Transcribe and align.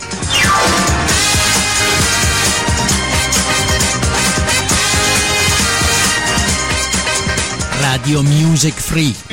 Radio 7.80 8.24
Music 8.24 8.80
Free. 8.80 9.33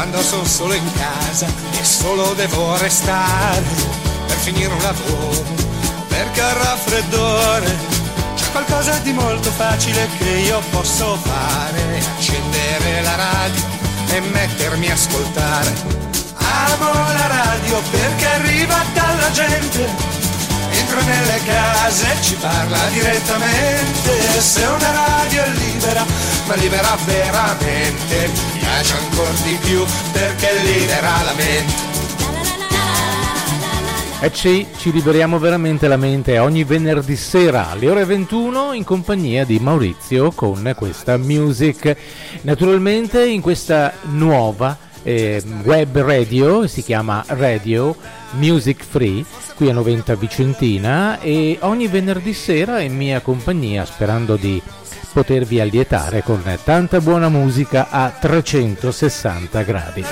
Quando 0.00 0.22
sono 0.22 0.46
solo 0.46 0.72
in 0.72 0.92
casa 0.94 1.46
e 1.78 1.84
solo 1.84 2.32
devo 2.32 2.74
restare 2.78 3.62
per 4.26 4.36
finire 4.36 4.72
un 4.72 4.80
lavoro, 4.80 5.44
perché 6.08 6.40
ho 6.40 6.52
raffreddore. 6.54 7.78
C'è 8.34 8.50
qualcosa 8.50 8.96
di 9.00 9.12
molto 9.12 9.50
facile 9.50 10.08
che 10.16 10.24
io 10.24 10.58
posso 10.70 11.18
fare, 11.22 12.02
accendere 12.16 13.02
la 13.02 13.14
radio 13.14 13.62
e 14.12 14.20
mettermi 14.20 14.88
a 14.88 14.94
ascoltare. 14.94 15.74
Amo 16.34 16.92
la 17.12 17.26
radio 17.26 17.82
perché 17.90 18.26
arriva 18.26 18.82
dalla 18.94 19.30
gente 19.32 20.20
entra 20.72 21.00
nelle 21.02 21.40
case 21.44 22.06
e 22.10 22.22
ci 22.22 22.34
parla 22.36 22.78
direttamente. 22.88 24.40
Se 24.40 24.64
una 24.64 24.90
radio 24.92 25.42
è 25.42 25.48
libera, 25.50 26.04
ma 26.46 26.54
libera 26.54 26.96
veramente, 27.04 28.59
piace 28.70 28.94
ancora 28.94 29.30
di 29.44 29.58
più 29.62 29.84
perché 30.12 30.48
libera 30.62 31.22
la 31.22 31.34
mente. 31.34 31.88
E 34.22 34.32
ci, 34.32 34.66
ci 34.76 34.92
liberiamo 34.92 35.38
veramente 35.38 35.88
la 35.88 35.96
mente 35.96 36.38
ogni 36.38 36.62
venerdì 36.62 37.16
sera 37.16 37.70
alle 37.70 37.88
ore 37.88 38.04
21 38.04 38.74
in 38.74 38.84
compagnia 38.84 39.44
di 39.44 39.58
Maurizio 39.58 40.30
con 40.30 40.72
questa 40.76 41.16
music. 41.16 41.96
Naturalmente 42.42 43.26
in 43.26 43.40
questa 43.40 43.92
nuova 44.02 44.76
eh, 45.02 45.42
web 45.64 45.98
radio, 45.98 46.66
si 46.66 46.82
chiama 46.82 47.24
Radio 47.28 47.96
Music 48.32 48.84
Free, 48.84 49.24
qui 49.56 49.70
a 49.70 49.72
Noventa 49.72 50.14
Vicentina 50.14 51.18
e 51.18 51.56
ogni 51.62 51.88
venerdì 51.88 52.34
sera 52.34 52.80
in 52.80 52.94
mia 52.94 53.20
compagnia 53.20 53.84
sperando 53.84 54.36
di 54.36 54.60
potervi 55.12 55.60
allietare 55.60 56.22
con 56.22 56.42
tanta 56.64 57.00
buona 57.00 57.28
musica 57.28 57.88
a 57.90 58.10
360 58.10 59.62
gradi. 59.62 60.04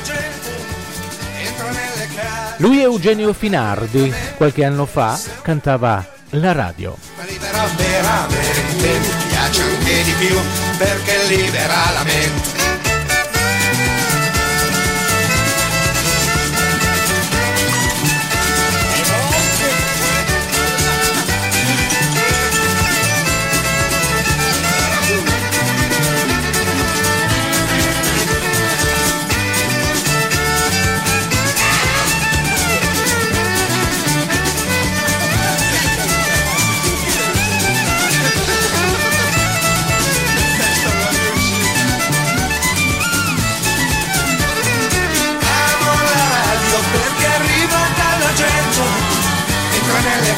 Lui 2.59 2.81
è 2.81 2.82
Eugenio 2.82 3.32
Finardi, 3.32 4.12
qualche 4.36 4.64
anno 4.64 4.84
fa 4.84 5.19
cantava 5.42 6.04
la 6.31 6.53
radio. 6.53 6.97
Libera 7.26 7.66
veramente, 7.76 8.98
mi 8.98 9.28
piace 9.28 9.62
anche 9.62 10.03
di 10.03 10.12
più 10.19 10.36
perché 10.76 11.25
libera 11.28 11.91
la 11.92 12.03
mente. 12.03 12.58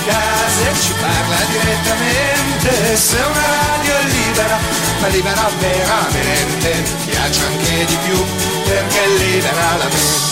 Case 0.04 0.70
e 0.70 0.74
ci 0.80 0.92
parla 1.00 1.36
direttamente. 1.50 2.96
Se 2.96 3.16
una 3.16 3.46
radio 3.68 3.94
è 3.94 4.04
libera, 4.04 4.58
ma 5.00 5.06
libera 5.08 5.50
veramente, 5.58 6.82
piace 7.06 7.44
anche 7.46 7.84
di 7.86 7.98
più 8.04 8.24
perché 8.64 9.06
libera 9.18 9.76
la 9.78 9.84
mente. 9.84 10.29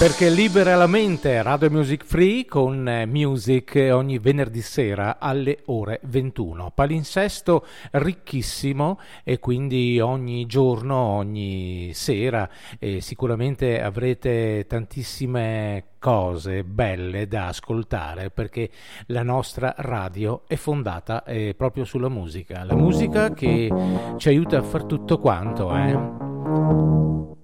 Perché 0.00 0.30
libera 0.30 0.76
la 0.76 0.86
mente, 0.86 1.42
Radio 1.42 1.70
Music 1.70 2.06
Free 2.06 2.46
con 2.46 2.88
eh, 2.88 3.04
music 3.04 3.74
eh, 3.74 3.92
ogni 3.92 4.18
venerdì 4.18 4.62
sera 4.62 5.18
alle 5.18 5.58
ore 5.66 6.00
21. 6.04 6.72
Palinsesto 6.74 7.66
ricchissimo 7.90 8.98
e 9.22 9.38
quindi 9.40 10.00
ogni 10.00 10.46
giorno, 10.46 10.96
ogni 10.96 11.90
sera 11.92 12.48
eh, 12.78 13.02
sicuramente 13.02 13.82
avrete 13.82 14.64
tantissime 14.66 15.88
cose 15.98 16.64
belle 16.64 17.28
da 17.28 17.48
ascoltare 17.48 18.30
perché 18.30 18.70
la 19.08 19.22
nostra 19.22 19.74
radio 19.76 20.44
è 20.46 20.56
fondata 20.56 21.24
eh, 21.24 21.54
proprio 21.54 21.84
sulla 21.84 22.08
musica. 22.08 22.64
La 22.64 22.74
musica 22.74 23.34
che 23.34 23.70
ci 24.16 24.28
aiuta 24.28 24.56
a 24.56 24.62
fare 24.62 24.86
tutto 24.86 25.18
quanto, 25.18 25.76
eh? 25.76 26.29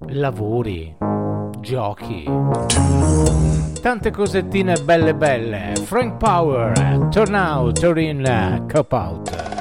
Lavori, 0.08 0.94
giochi, 1.60 2.24
tante 3.80 4.10
cosettine 4.10 4.76
belle 4.82 5.14
belle. 5.14 5.72
Frank 5.84 6.16
Power, 6.16 7.08
Turn 7.10 7.34
Out, 7.34 7.80
Turn 7.80 7.98
In, 7.98 8.64
Cop 8.70 8.92
Out. 8.92 9.55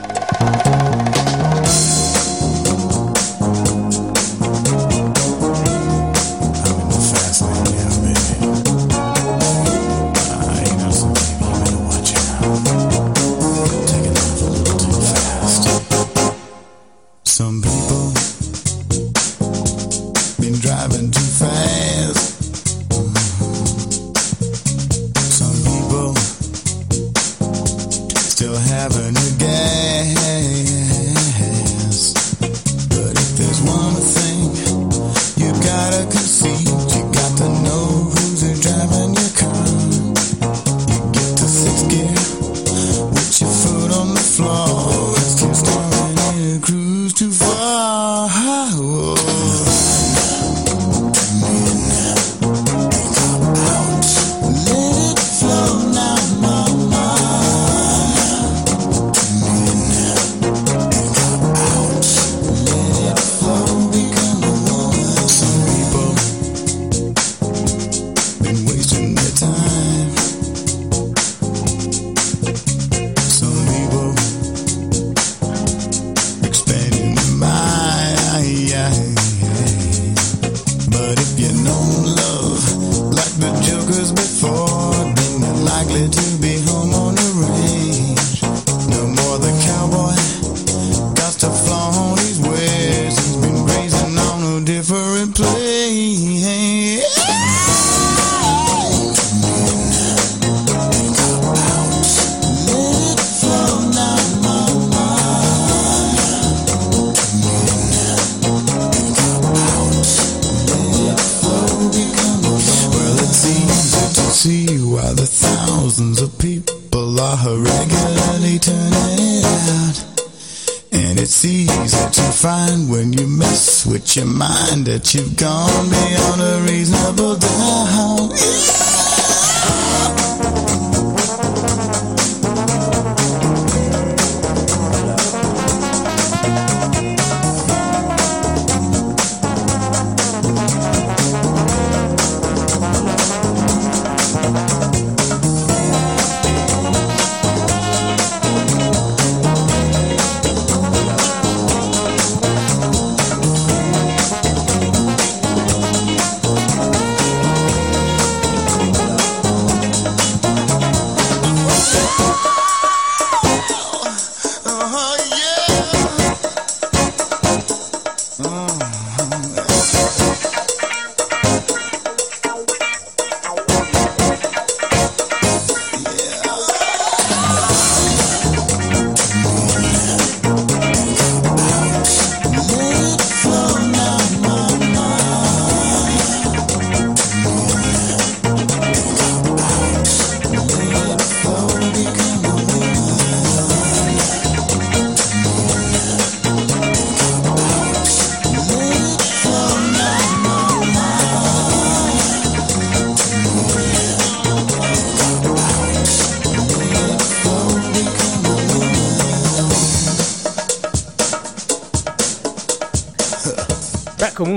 You've 125.13 125.37
gone 125.37 125.64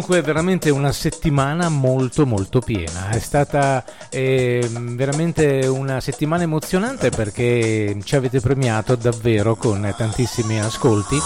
comunque 0.09 0.23
veramente 0.23 0.71
una 0.71 0.91
settimana 0.91 1.69
molto 1.69 2.25
molto 2.25 2.61
piena. 2.61 3.11
È 3.11 3.19
stata 3.19 3.85
eh, 4.09 4.67
veramente 4.73 5.67
una 5.67 6.01
settimana 6.01 6.45
emozionante 6.45 7.11
perché 7.11 7.95
ci 8.03 8.17
avete 8.17 8.41
premiato 8.41 8.95
davvero 8.95 9.55
con 9.55 9.93
tantissimi 9.95 10.59
ascolti 10.59 11.19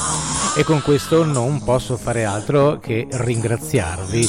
e 0.57 0.65
con 0.65 0.83
questo 0.83 1.25
non 1.25 1.63
posso 1.63 1.97
fare 1.97 2.25
altro 2.25 2.81
che 2.81 3.07
ringraziarvi. 3.09 4.29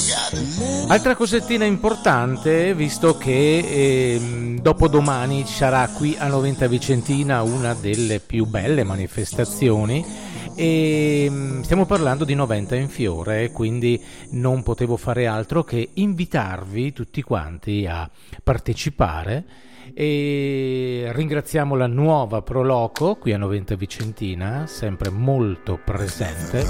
Altra 0.89 1.15
cosettina 1.15 1.65
importante, 1.65 2.75
visto 2.75 3.17
che 3.17 3.57
eh, 3.57 4.55
dopodomani 4.61 5.47
sarà 5.47 5.87
qui 5.87 6.15
a 6.19 6.27
Noventa 6.27 6.67
Vicentina 6.67 7.41
una 7.41 7.73
delle 7.73 8.19
più 8.19 8.45
belle 8.45 8.83
manifestazioni 8.83 10.32
e 10.55 11.27
mm, 11.29 11.61
stiamo 11.61 11.85
parlando 11.85 12.25
di 12.25 12.35
90 12.35 12.75
in 12.75 12.89
fiore, 12.89 13.51
quindi 13.51 14.01
non 14.31 14.63
potevo 14.63 14.97
fare 14.97 15.27
altro 15.27 15.63
che 15.63 15.89
invitarvi 15.93 16.93
tutti 16.93 17.21
quanti 17.21 17.85
a 17.87 18.09
partecipare 18.43 19.45
e 19.93 21.09
ringraziamo 21.13 21.75
la 21.75 21.87
nuova 21.87 22.41
Proloco 22.41 23.15
qui 23.15 23.33
a 23.33 23.37
Noventa 23.37 23.75
Vicentina, 23.75 24.65
sempre 24.67 25.09
molto 25.09 25.79
presente. 25.83 26.65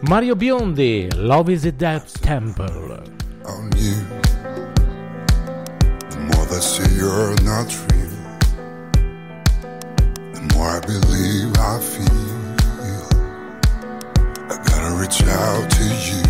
Mario 0.00 0.36
Biondi, 0.36 1.08
Love 1.14 1.52
is 1.52 1.64
a 1.64 1.70
Death 1.70 2.18
Temple. 2.20 3.02
On 3.44 3.68
you, 3.76 3.94
the 6.10 6.18
more 6.18 6.46
they 6.46 6.60
say 6.60 6.88
you're 6.94 7.34
not 7.42 7.72
real, 7.90 8.10
the 10.32 10.54
more 10.54 10.68
I 10.68 10.80
believe 10.80 11.56
I 11.56 11.78
feel. 11.80 12.31
Gotta 14.58 14.94
reach 15.00 15.22
out 15.24 15.70
to 15.70 15.84
you. 16.08 16.22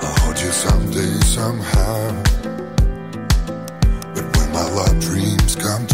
I'll 0.00 0.14
hold 0.20 0.38
you 0.40 0.50
someday, 0.50 1.12
somehow. 1.24 2.22
But 4.14 4.36
when 4.36 4.52
my 4.52 4.68
love 4.70 5.00
dreams 5.00 5.56
come 5.56 5.86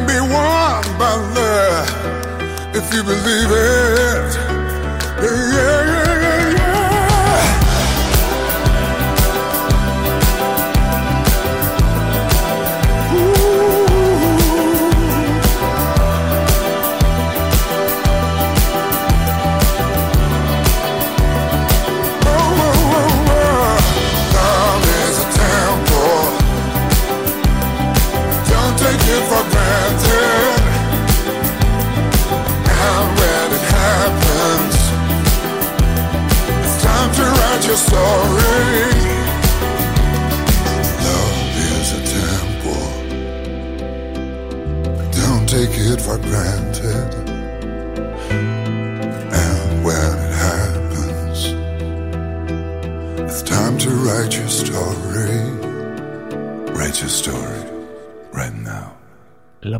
can 0.00 0.06
be 0.06 0.20
won 0.32 0.82
by 0.98 1.14
love 1.34 2.76
if 2.76 2.94
you 2.94 3.02
believe 3.02 3.50
it. 3.50 4.36
Yeah, 5.22 5.52
yeah, 5.54 5.99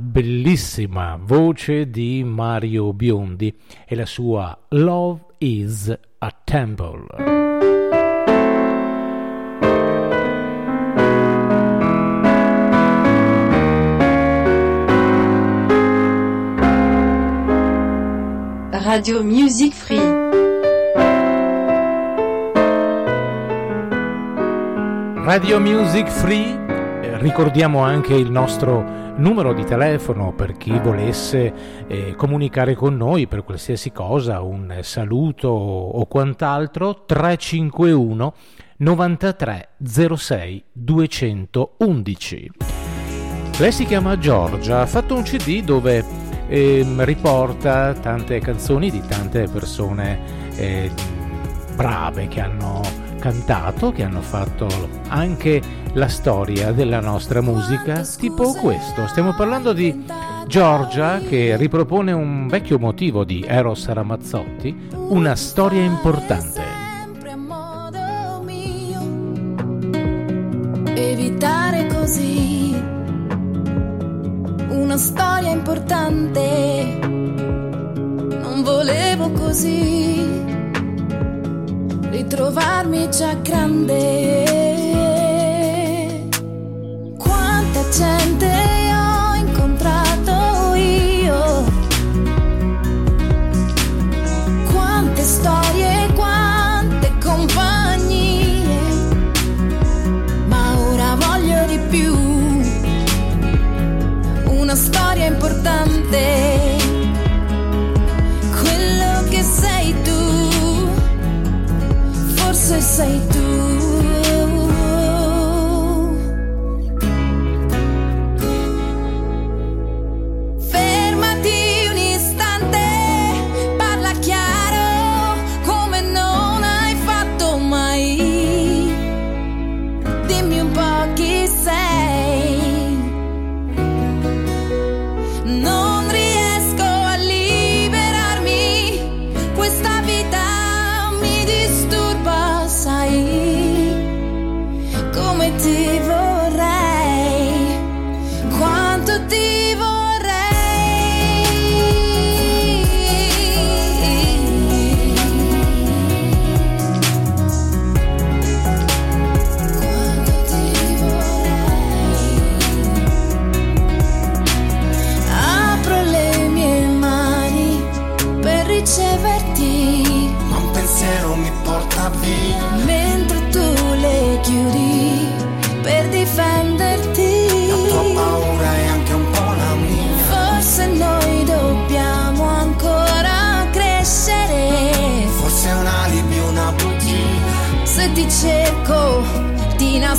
bellissima 0.01 1.19
voce 1.23 1.91
di 1.91 2.25
Mario 2.25 2.93
Biondi 2.95 3.55
e 3.87 3.95
la 3.95 4.07
sua 4.07 4.59
Love 4.71 5.21
is 5.39 5.97
a 6.19 6.37
Temple. 6.43 7.07
Radio 18.71 19.23
Music 19.23 19.73
Free. 19.73 20.29
Radio 25.25 25.61
Music 25.61 26.09
Free, 26.09 26.59
ricordiamo 27.21 27.81
anche 27.81 28.15
il 28.15 28.31
nostro 28.31 28.83
numero 29.17 29.53
di 29.53 29.65
telefono 29.65 30.33
per 30.33 30.57
chi 30.57 30.79
volesse 30.79 31.53
eh, 31.87 32.15
comunicare 32.17 32.75
con 32.75 32.97
noi 32.97 33.27
per 33.27 33.45
qualsiasi 33.45 33.93
cosa, 33.93 34.41
un 34.41 34.79
saluto 34.83 35.49
o 35.49 36.07
quant'altro, 36.07 37.05
351 37.05 38.35
93 38.79 39.69
06 39.79 40.65
211. 40.73 42.51
Lei 43.59 43.73
si 43.73 43.85
chiama 43.85 44.17
Giorgia, 44.17 44.81
ha 44.81 44.87
fatto 44.87 45.15
un 45.15 45.23
CD 45.23 45.63
dove 45.63 46.03
eh, 46.49 46.87
riporta 47.01 47.93
tante 47.93 48.39
canzoni 48.41 48.91
di 48.91 49.03
tante 49.07 49.47
persone 49.53 50.19
eh, 50.57 50.91
brave 51.77 52.29
che 52.29 52.41
hanno 52.41 52.81
cantato, 53.21 53.93
che 53.93 54.03
hanno 54.03 54.23
fatto 54.23 54.67
anche 55.09 55.63
la 55.93 56.09
storia 56.09 56.73
della 56.73 56.99
nostra 57.01 57.41
musica, 57.41 58.03
tipo 58.19 58.53
questo. 58.55 59.07
Stiamo 59.07 59.35
parlando 59.35 59.73
di 59.73 60.05
Giorgia 60.49 61.21
che 61.21 61.57
ripropone 61.57 62.11
un 62.11 62.49
vecchio 62.49 62.81
motivo 62.81 63.23
di 63.23 63.45
Eros 63.47 63.87
Ramazzotti, 63.87 64.89
una 64.95 65.37
storia 65.37 65.83
importante. 65.83 66.63
Evitare 70.95 71.87
così 71.87 72.75
una 74.71 74.97
storia 74.97 75.51
importante. 75.51 76.99
Non 77.01 78.63
volevo 78.65 79.31
così 79.31 80.59
ritrovarmi 82.11 83.09
già 83.11 83.35
grande. 83.35 83.99
Quanta 87.17 87.89
gente 87.91 88.80
say 113.01 113.30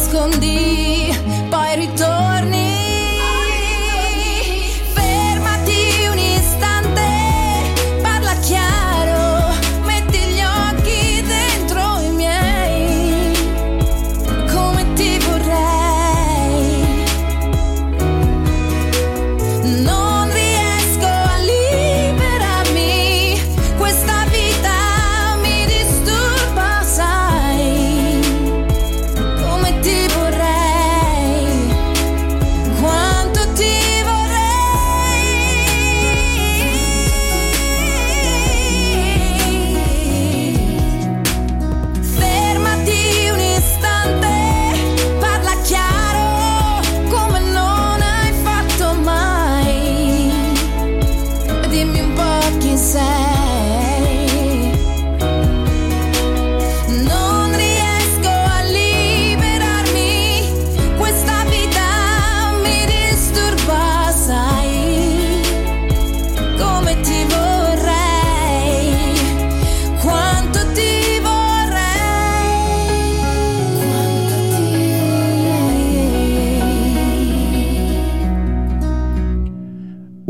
escondí 0.01 0.80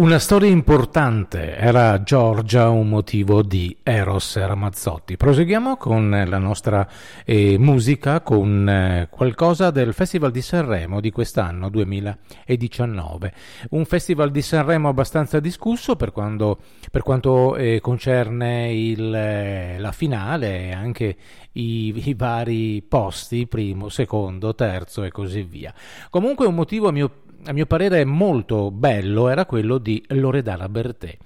Una 0.01 0.17
storia 0.17 0.49
importante 0.49 1.55
era 1.55 2.01
Giorgia 2.01 2.69
un 2.69 2.89
motivo 2.89 3.43
di 3.43 3.77
Eros 3.83 4.35
Ramazzotti. 4.35 5.15
Proseguiamo 5.15 5.77
con 5.77 6.23
la 6.25 6.39
nostra 6.39 6.89
eh, 7.23 7.59
musica 7.59 8.21
con 8.21 8.67
eh, 8.67 9.09
qualcosa 9.11 9.69
del 9.69 9.93
Festival 9.93 10.31
di 10.31 10.41
Sanremo 10.41 11.01
di 11.01 11.11
quest'anno 11.11 11.69
2019. 11.69 13.33
Un 13.69 13.85
Festival 13.85 14.31
di 14.31 14.41
Sanremo 14.41 14.89
abbastanza 14.89 15.39
discusso 15.39 15.95
per, 15.95 16.11
quando, 16.11 16.57
per 16.89 17.03
quanto 17.03 17.55
eh, 17.55 17.79
concerne 17.79 18.73
il, 18.73 19.13
eh, 19.13 19.77
la 19.77 19.91
finale 19.91 20.61
e 20.61 20.71
anche 20.71 21.15
i, 21.51 21.93
i, 22.07 22.13
vari 22.15 22.81
posti, 22.81 23.45
primo, 23.45 23.87
secondo, 23.89 24.55
terzo 24.55 25.03
e 25.03 25.11
così 25.11 25.43
via. 25.43 25.71
Comunque 26.09 26.47
un 26.47 26.55
motivo 26.55 26.87
a 26.87 26.91
mio 26.91 27.11
a 27.45 27.53
mio 27.53 27.65
parere 27.65 28.05
molto 28.05 28.71
bello 28.71 29.27
era 29.27 29.45
quello 29.45 29.77
di 29.77 30.03
Loredana 30.09 30.69
Bertè. 30.69 31.17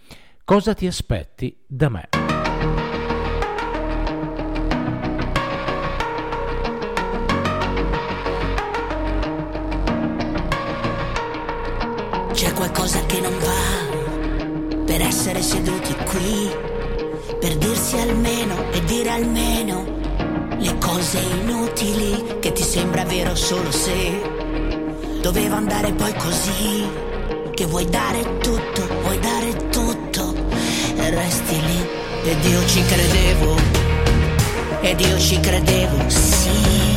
Cosa 0.44 0.74
ti 0.74 0.88
aspetti 0.88 1.56
da 1.66 1.90
me? 1.90 2.10
C'è 12.32 12.54
qualcosa 12.54 13.00
che 13.06 13.22
non 13.22 13.34
va 13.40 14.84
per 14.86 15.02
essere 15.02 15.42
seduti 15.42 15.96
qui, 16.06 16.50
per 17.40 17.58
dirsi 17.58 17.98
almeno 17.98 18.72
e 18.72 18.84
dire 18.84 19.10
almeno 19.10 19.84
le 20.58 20.78
cose 20.78 21.20
inutili 21.20 22.40
che 22.40 22.52
ti 22.52 22.64
sembra 22.64 23.04
vero 23.04 23.36
solo 23.36 23.72
se 23.72 24.45
Doveva 25.26 25.56
andare 25.56 25.92
poi 25.92 26.14
così, 26.18 26.88
che 27.56 27.66
vuoi 27.66 27.90
dare 27.90 28.38
tutto, 28.38 28.88
vuoi 29.02 29.20
dare 29.20 29.70
tutto 29.72 30.36
e 30.98 31.10
resti 31.10 31.60
lì. 31.66 31.88
Ed 32.26 32.46
io 32.46 32.64
ci 32.68 32.86
credevo, 32.86 33.56
ed 34.82 35.00
io 35.00 35.18
ci 35.18 35.40
credevo, 35.40 36.08
sì. 36.10 36.96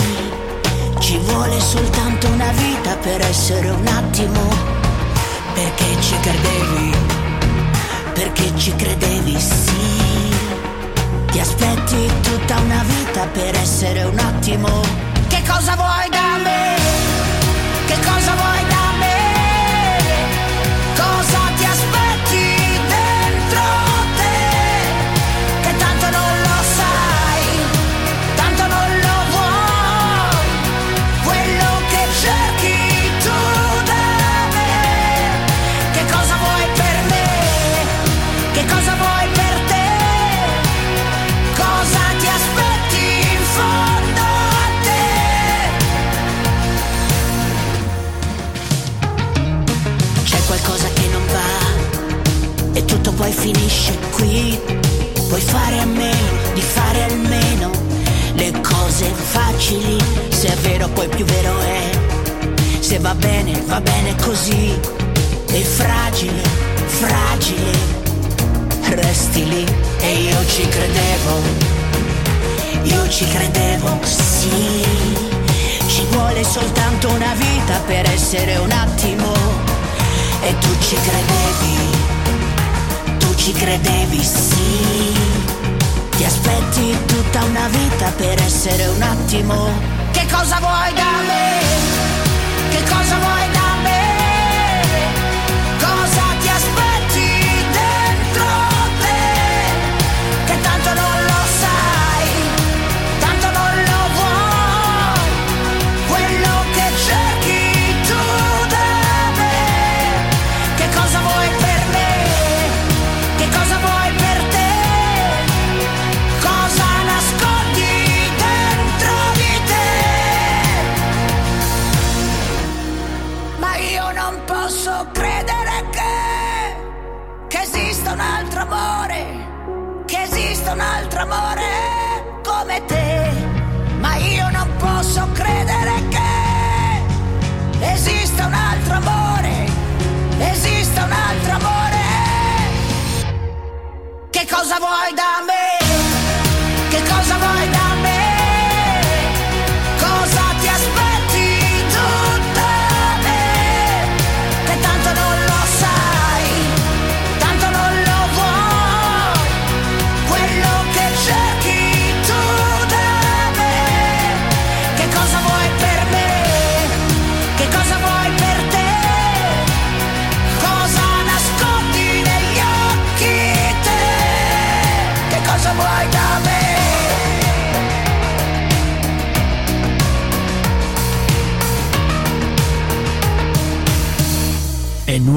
Ci 0.98 1.16
vuole 1.16 1.58
soltanto 1.58 2.28
una 2.28 2.52
vita 2.52 2.96
per 2.96 3.22
essere 3.22 3.70
un 3.70 3.86
attimo, 3.86 4.40
perché 5.54 6.02
ci 6.02 6.14
credevi, 6.20 6.96
perché 8.12 8.52
ci 8.58 8.76
credevi, 8.76 9.40
sì. 9.40 10.34
Ti 11.30 11.40
aspetti 11.40 12.10
tutta 12.20 12.58
una 12.60 12.84
vita 12.84 13.26
per 13.28 13.54
essere 13.54 14.02
un 14.02 14.18
attimo. 14.18 14.82
Che 15.28 15.42
cosa 15.48 15.74
vuoi 15.76 16.10
da 16.10 16.36
me? 16.42 17.37
Che 18.28 18.57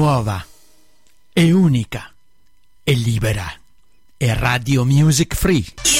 nuova, 0.02 0.44
è 1.32 1.48
unica, 1.52 2.12
è 2.82 2.90
libera, 2.90 3.46
è 4.16 4.34
Radio 4.34 4.84
Music 4.84 5.36
Free. 5.36 5.91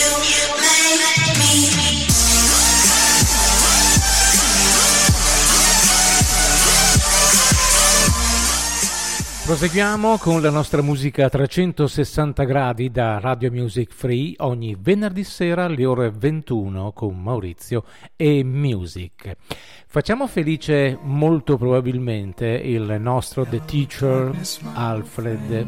Proseguiamo 9.52 10.16
con 10.16 10.40
la 10.40 10.48
nostra 10.48 10.80
musica 10.80 11.26
a 11.26 11.28
360 11.28 12.42
gradi 12.44 12.90
da 12.90 13.20
Radio 13.20 13.52
Music 13.52 13.92
Free 13.92 14.32
ogni 14.38 14.74
venerdì 14.80 15.24
sera 15.24 15.64
alle 15.66 15.84
ore 15.84 16.10
21 16.10 16.92
con 16.92 17.20
Maurizio 17.20 17.84
e 18.16 18.42
Music. 18.44 19.36
Facciamo 19.86 20.26
felice 20.26 20.98
molto 21.02 21.58
probabilmente 21.58 22.46
il 22.46 22.96
nostro 22.98 23.44
The 23.44 23.62
Teacher 23.66 24.34
Alfred. 24.72 25.66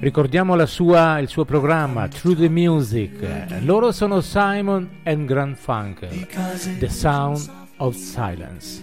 Ricordiamo 0.00 0.64
sua- 0.64 1.18
il 1.18 1.28
suo 1.28 1.44
programma 1.44 2.08
Through 2.08 2.38
the 2.38 2.48
Music. 2.48 3.58
Loro 3.60 3.92
sono 3.92 4.22
Simon 4.22 5.02
and 5.04 5.26
Grand 5.26 5.56
Funkel. 5.56 6.26
The 6.78 6.88
Sound 6.88 7.50
of 7.76 7.94
Silence. 7.96 8.82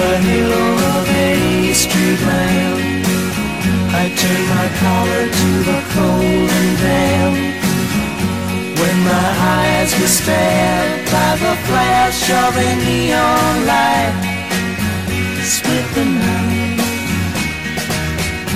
The 0.00 0.16
halo 0.16 0.64
of 0.96 1.08
a 1.12 1.74
street 1.74 2.20
lamp, 2.24 3.04
I 3.92 4.04
turned 4.20 4.46
my 4.56 4.68
collar 4.80 5.24
to 5.28 5.50
the 5.68 5.80
cold 5.92 6.48
and 6.58 6.70
damp. 6.80 7.36
When 8.80 8.96
my 9.04 9.28
eyes 9.60 9.92
were 10.00 10.12
stabbed 10.20 11.04
by 11.12 11.32
the 11.44 11.54
flash 11.68 12.22
of 12.44 12.52
a 12.56 12.70
neon 12.80 13.54
light, 13.68 14.16
split 15.44 15.86
the 15.94 16.06
night 16.24 16.80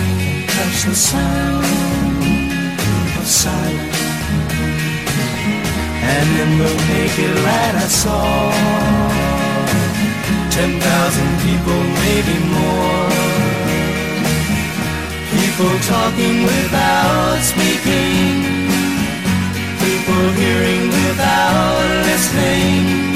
and 0.00 0.48
touched 0.48 0.87
the 0.87 0.96
sound 0.96 1.66
of 3.20 3.26
silence. 3.26 4.00
And 6.09 6.28
in 6.42 6.50
the 6.62 6.72
naked 6.88 7.37
light 7.44 7.74
I 7.85 7.88
saw 8.02 9.34
ten 10.57 10.73
thousand 10.81 11.33
people, 11.47 11.81
maybe 12.05 12.37
more. 12.57 13.11
People 15.35 15.75
talking 15.93 16.37
without 16.45 17.38
speaking 17.43 18.64
People 19.85 20.33
hearing 20.33 20.88
without 20.88 21.85
listening. 22.09 23.14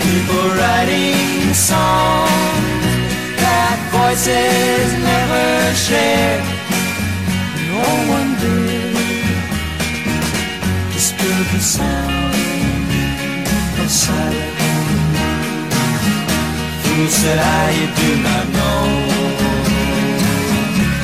People 0.00 0.46
writing 0.56 1.52
songs 1.52 2.84
that 3.42 3.78
voices 3.92 4.88
never 5.10 5.74
shared. 5.86 6.44
No 7.68 7.84
one 8.16 8.30
did 8.40 8.94
disturb 10.94 11.46
the 11.52 11.60
sound 11.60 12.34
of 13.82 13.90
silence. 13.90 14.49
Fool 17.00 17.08
said 17.08 17.38
I, 17.38 17.70
you 17.80 17.86
do 18.02 18.10
not 18.28 18.46
know. 18.56 18.84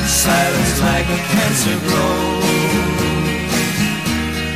Silence 0.05 0.81
like 0.83 1.09
a 1.09 1.21
cancer 1.33 1.77
grows 1.89 2.45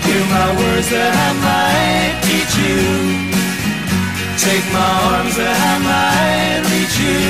hear 0.04 0.24
my 0.36 0.48
words 0.60 0.88
that 0.92 1.12
I 1.26 1.30
might 1.48 2.14
teach 2.28 2.54
you. 2.60 2.80
Take 4.36 4.66
my 4.68 4.92
arms 5.12 5.34
that 5.40 5.56
I 5.72 5.76
might 5.88 6.60
reach 6.72 6.96
you. 7.08 7.24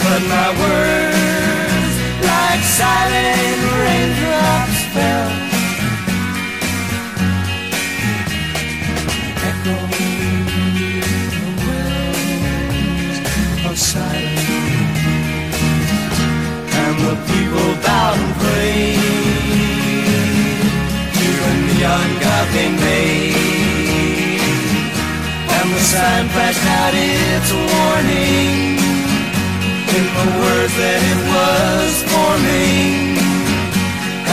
But 0.00 0.20
my 0.32 0.48
words, 0.64 1.94
like 2.24 2.62
silent 2.80 3.60
raindrops, 3.84 4.80
fell. 4.94 5.45
People 17.56 17.74
bowed 17.82 18.18
and 18.18 18.34
prayed 18.36 18.98
to 21.16 21.28
the 21.40 21.52
neon 21.66 22.10
god 22.20 22.46
they. 22.52 23.32
And 25.56 25.68
the 25.74 25.80
sign 25.80 26.24
flashed 26.34 26.66
out 26.80 26.94
its 26.94 27.50
warning 27.52 28.78
in 29.96 30.04
the 30.18 30.28
words 30.40 30.74
that 30.80 31.00
it 31.12 31.20
was 31.32 31.92
forming. 32.12 33.16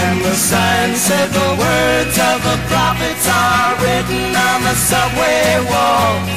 And 0.03 0.17
the 0.21 0.35
sign 0.35 0.95
said 0.95 1.29
the 1.31 1.51
words 1.63 2.15
of 2.29 2.37
the 2.43 2.57
prophets 2.67 3.25
are 3.27 3.75
written 3.83 4.35
on 4.35 4.59
the 4.67 4.75
subway 4.75 5.63
walls, 5.71 6.29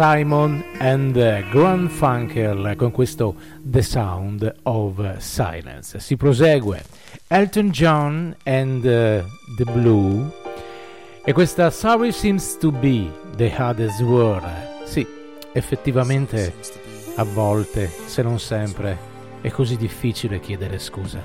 Simon 0.00 0.64
and 0.78 1.90
Funkel 1.90 2.74
con 2.74 2.90
questo 2.90 3.34
The 3.62 3.82
Sound 3.82 4.54
of 4.62 5.18
Silence. 5.18 6.00
Si 6.00 6.16
prosegue 6.16 6.82
Elton 7.26 7.68
John 7.68 8.34
and 8.44 8.82
uh, 8.82 9.22
The 9.56 9.64
Blue 9.70 10.26
e 11.22 11.34
questa 11.34 11.68
Sorry 11.68 12.12
Seems 12.12 12.56
to 12.56 12.72
Be 12.72 13.10
the 13.36 13.54
Hardest 13.54 14.00
Word. 14.00 14.42
Sì, 14.86 15.06
effettivamente 15.52 16.54
a 17.16 17.24
volte, 17.24 17.90
se 18.06 18.22
non 18.22 18.40
sempre, 18.40 18.96
è 19.42 19.50
così 19.50 19.76
difficile 19.76 20.40
chiedere 20.40 20.78
scusa. 20.78 21.20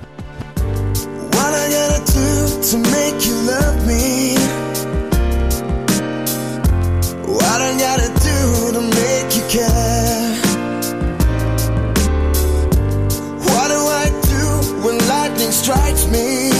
What 1.30 1.54
I 1.54 1.70
gotta 1.70 2.12
do 2.12 2.60
to 2.60 2.76
make 2.90 3.26
you 3.26 3.42
love 3.46 3.86
me? 3.86 4.35
What 7.38 7.60
I 7.60 7.70
gotta 7.78 8.08
do 8.30 8.72
to 8.76 8.80
make 8.80 9.28
you 9.36 9.44
care? 9.56 10.32
What 13.48 13.68
do 13.74 13.80
I 14.02 14.06
do 14.32 14.44
when 14.84 14.96
lightning 15.06 15.52
strikes 15.52 16.06
me? 16.06 16.50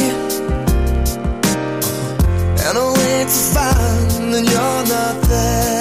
And 2.64 2.74
I 2.76 2.86
wait 2.98 3.28
to 3.36 3.42
find 3.54 4.34
that 4.34 4.44
you're 4.52 4.84
not 4.94 5.16
there. 5.30 5.75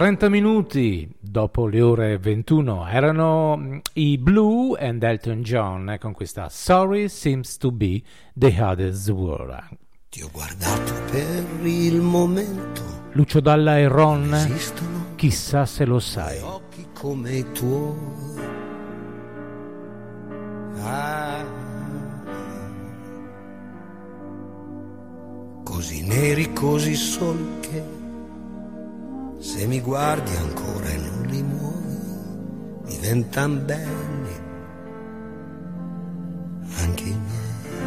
30 0.00 0.30
minuti 0.30 1.06
dopo 1.20 1.66
le 1.66 1.82
ore 1.82 2.16
21 2.16 2.88
erano 2.88 3.54
mm, 3.58 3.78
i 3.92 4.16
Blue 4.16 4.74
and 4.80 5.02
Elton 5.02 5.42
John 5.42 5.90
eh, 5.90 5.98
con 5.98 6.14
questa 6.14 6.48
Sorry 6.48 7.06
Seems 7.10 7.58
to 7.58 7.70
Be 7.70 8.00
the 8.32 8.50
Hardest 8.58 9.10
Word. 9.10 9.62
Ti 10.08 10.22
ho 10.22 10.30
guardato 10.32 10.94
per 11.10 11.44
il 11.66 12.00
momento. 12.00 12.80
Lucio 13.12 13.40
Dalla 13.40 13.76
e 13.76 13.88
Ron, 13.88 14.32
Esistono 14.32 15.04
chissà 15.16 15.66
se 15.66 15.84
lo 15.84 15.98
sai. 15.98 16.38
occhi 16.40 16.86
come 16.94 17.36
i 17.36 17.52
tuoi. 17.52 17.94
Ah. 20.82 21.44
Così 25.62 26.02
neri, 26.06 26.50
così 26.54 26.94
soli 26.94 27.44
che 27.60 27.98
se 29.40 29.66
mi 29.66 29.80
guardi 29.80 30.36
ancora 30.36 30.86
e 30.90 30.96
non 30.98 31.26
li 31.26 31.42
muovi, 31.42 31.98
diventan 32.84 33.64
belli 33.64 34.48
anche 36.76 37.02
i 37.04 37.06
miei. 37.06 37.78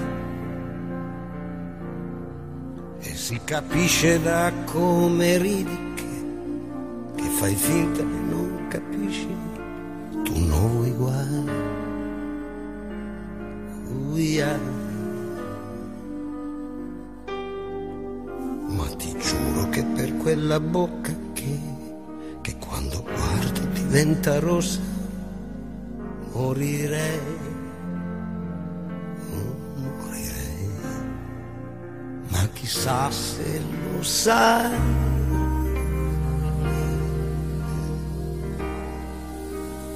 E 3.01 3.15
si 3.15 3.39
capisce 3.43 4.19
da 4.19 4.51
come 4.65 5.37
ridi 5.37 5.77
che, 5.93 7.21
che 7.21 7.29
fai 7.37 7.53
finta 7.53 7.99
che 7.99 8.03
non 8.03 8.65
capisci, 8.69 9.27
tu 10.23 10.45
non 10.47 10.71
vuoi 10.71 10.91
guai. 10.91 11.51
Uia. 14.11 14.59
Ma 18.69 18.87
ti 18.97 19.15
giuro 19.19 19.69
che 19.69 19.83
per 19.83 20.17
quella 20.17 20.59
bocca 20.59 21.22
che, 22.43 22.57
quando 22.57 23.01
guardo 23.01 23.61
diventa 23.71 24.37
rossa, 24.39 24.81
morirei. 26.33 27.19
Oh, 29.31 29.55
Morirei. 29.79 30.69
Ma 32.27 32.47
chissà 32.51 33.09
se 33.09 33.61
lo 33.93 34.03
sai. 34.03 34.77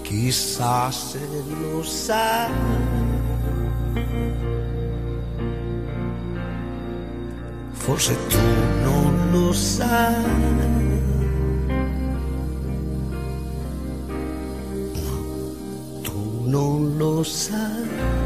Chissà 0.04 0.90
se 0.90 1.20
lo 1.62 1.84
sai. 1.84 2.52
Forse 7.74 8.16
tu 8.28 8.38
non 8.84 9.32
lo 9.32 9.52
sai. 9.52 10.87
Non 16.48 16.96
lo 16.98 17.24
sai. 17.24 18.26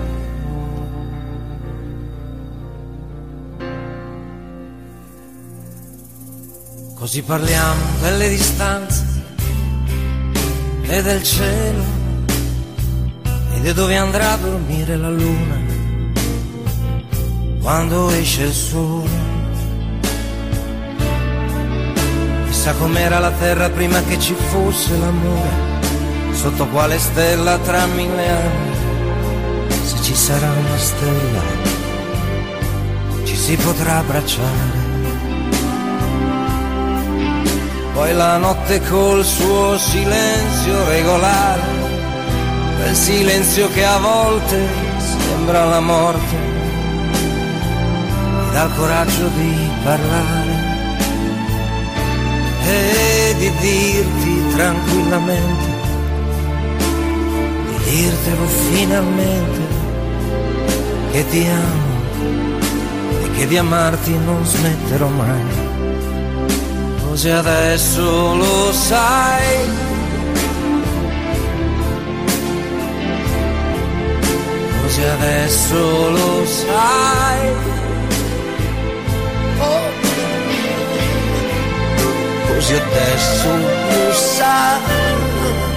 Così 6.96 7.24
parliamo 7.24 7.82
delle 8.02 8.30
distanze 8.30 9.06
e 10.84 11.02
del 11.02 11.24
cielo 11.24 11.84
e 13.56 13.60
di 13.60 13.74
dove 13.74 13.96
andrà 13.96 14.34
a 14.34 14.38
dormire 14.38 14.96
la 14.98 15.10
luna 15.10 15.60
quando 17.60 18.10
esce 18.12 18.44
il 18.44 18.54
sole. 18.54 19.30
Chissà 22.46 22.74
com'era 22.74 23.18
la 23.18 23.32
terra 23.32 23.70
prima 23.70 24.04
che 24.04 24.20
ci 24.20 24.36
fosse 24.36 24.96
l'amore, 24.98 25.71
sotto 26.42 26.66
quale 26.70 26.98
stella 26.98 27.60
tra 27.60 27.86
mille 27.86 28.28
anni, 28.28 28.76
se 29.84 30.02
ci 30.02 30.16
sarà 30.16 30.50
una 30.50 30.78
stella, 30.78 31.42
ci 33.24 33.36
si 33.36 33.56
potrà 33.58 33.98
abbracciare. 33.98 34.80
Poi 37.94 38.14
la 38.16 38.38
notte 38.38 38.82
col 38.90 39.24
suo 39.24 39.78
silenzio 39.78 40.88
regolare, 40.88 41.62
quel 42.78 42.96
silenzio 42.96 43.70
che 43.70 43.86
a 43.86 44.00
volte 44.00 44.68
sembra 44.98 45.66
la 45.66 45.80
morte, 45.80 46.36
dà 48.52 48.64
il 48.64 48.72
coraggio 48.78 49.28
di 49.28 49.70
parlare 49.84 50.70
e 52.66 53.36
di 53.38 53.52
dirti 53.60 54.56
tranquillamente, 54.56 55.71
dirtelo 57.92 58.46
finalmente, 58.48 59.62
che 61.12 61.28
ti 61.30 61.46
amo 61.46 61.90
e 63.24 63.32
che 63.32 63.48
di 63.48 63.58
amarti 63.58 64.18
non 64.18 64.46
smetterò 64.46 65.08
mai. 65.08 65.70
Così 67.06 67.30
adesso 67.30 68.36
lo 68.36 68.72
sai. 68.72 69.90
Così 74.82 75.04
adesso 75.04 76.10
lo 76.10 76.46
sai. 76.46 77.50
Oh. 79.60 79.90
Così 82.48 82.74
adesso 82.74 83.50
lo 83.58 84.14
sai. 84.14 85.71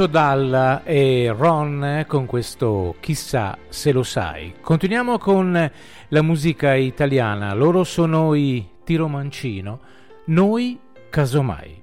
Lucio 0.00 0.06
Dalla 0.06 0.82
e 0.84 1.30
Ron 1.36 2.06
con 2.06 2.24
questo 2.24 2.96
Chissà 3.00 3.58
se 3.68 3.92
lo 3.92 4.02
sai. 4.02 4.54
Continuiamo 4.62 5.18
con 5.18 5.70
la 6.08 6.22
musica 6.22 6.74
italiana. 6.74 7.52
Loro 7.52 7.84
sono 7.84 8.32
i 8.34 8.66
Tiro 8.82 9.08
Mancino, 9.08 9.80
noi 10.26 10.78
casomai. 11.10 11.82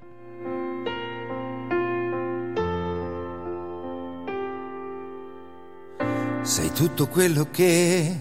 Sei 6.40 6.72
tutto 6.72 7.06
quello 7.06 7.46
che 7.52 8.20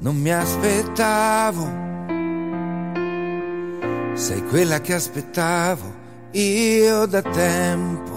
non 0.00 0.16
mi 0.16 0.30
aspettavo. 0.30 1.84
Sei 4.12 4.44
quella 4.44 4.82
che 4.82 4.92
aspettavo 4.92 6.04
io 6.32 7.06
da 7.06 7.22
tempo 7.22 8.15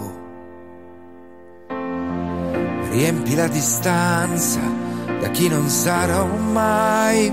riempi 2.90 3.34
la 3.34 3.46
distanza 3.48 4.60
da 5.20 5.28
chi 5.30 5.48
non 5.48 5.68
sarò 5.68 6.24
mai. 6.24 7.32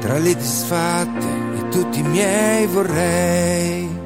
Tra 0.00 0.18
le 0.18 0.34
disfatte 0.34 1.26
e 1.58 1.68
tutti 1.68 1.98
i 2.00 2.02
miei 2.02 2.66
vorrei. 2.66 3.96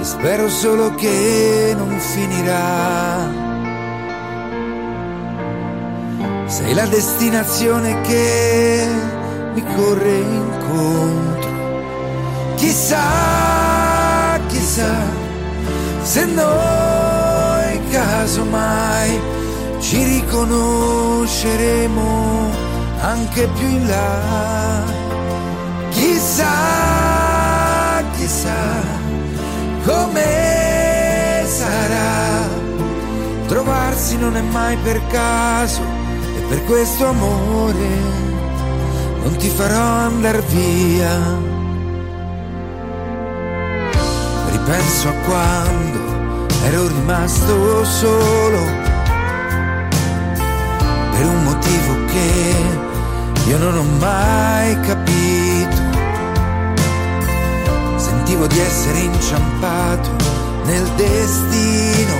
E 0.00 0.04
spero 0.04 0.48
solo 0.48 0.94
che 0.94 1.74
non 1.76 1.98
finirà. 1.98 3.42
Sei 6.46 6.74
la 6.74 6.86
destinazione 6.86 8.00
che 8.02 8.86
mi 9.54 9.62
corre 9.74 10.16
incontro. 10.16 11.52
Chissà, 12.56 14.38
chissà 14.48 15.23
se 16.04 16.24
noi 16.26 17.80
casomai 17.90 19.20
ci 19.80 20.04
riconosceremo 20.04 22.50
anche 23.00 23.48
più 23.48 23.66
in 23.66 23.88
là. 23.88 24.84
Chissà, 25.90 26.44
chissà 28.16 28.82
come 29.86 31.42
sarà. 31.46 32.52
Trovarsi 33.46 34.16
non 34.18 34.36
è 34.36 34.42
mai 34.42 34.76
per 34.76 35.00
caso 35.06 35.80
e 36.36 36.40
per 36.48 36.64
questo 36.64 37.06
amore 37.06 37.88
non 39.22 39.34
ti 39.36 39.48
farò 39.48 39.80
andar 39.80 40.42
via 40.44 41.52
Penso 44.64 45.08
a 45.08 45.12
quando 45.26 46.46
ero 46.64 46.86
rimasto 46.86 47.84
solo 47.84 48.64
per 51.10 51.26
un 51.26 51.42
motivo 51.44 52.04
che 52.06 53.50
io 53.50 53.58
non 53.58 53.76
ho 53.76 53.82
mai 53.98 54.80
capito. 54.80 55.82
Sentivo 57.96 58.46
di 58.46 58.58
essere 58.58 59.00
inciampato 59.00 60.10
nel 60.64 60.88
destino. 60.96 62.14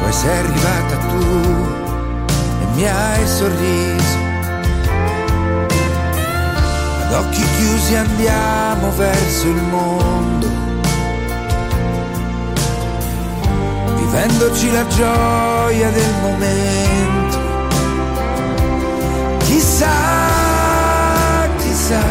Poi 0.00 0.12
sei 0.12 0.38
arrivata 0.38 0.96
tu 0.96 1.24
e 2.60 2.66
mi 2.74 2.88
hai 2.88 3.26
sorriso 3.26 4.25
ad 7.06 7.12
occhi 7.12 7.44
chiusi 7.56 7.94
andiamo 7.94 8.90
verso 8.96 9.46
il 9.46 9.62
mondo, 9.62 10.48
vivendoci 13.94 14.72
la 14.72 14.84
gioia 14.88 15.88
del 15.90 16.14
momento. 16.22 17.38
Chissà, 19.44 19.86
chissà, 21.58 22.02